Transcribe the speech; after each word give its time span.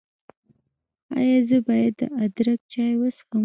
ایا 1.17 1.37
زه 1.49 1.57
باید 1.67 1.93
د 1.99 2.01
ادرک 2.23 2.59
چای 2.71 2.93
وڅښم؟ 2.97 3.39